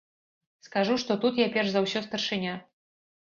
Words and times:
Скажу, 0.67 0.95
што 1.03 1.17
тут 1.25 1.37
я 1.41 1.45
перш 1.57 1.69
за 1.75 1.83
ўсё 1.85 2.03
старшыня. 2.09 2.57